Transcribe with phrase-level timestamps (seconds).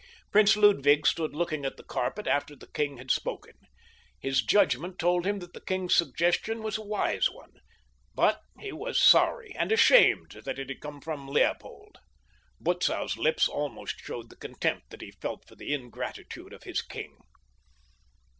[0.31, 3.53] Prince Ludwig stood looking at the carpet after the king had spoken.
[4.19, 7.53] His judgment told him that the king's suggestion was a wise one;
[8.15, 11.99] but he was sorry and ashamed that it had come from Leopold.
[12.59, 17.19] Butzow's lips almost showed the contempt that he felt for the ingratitude of his king.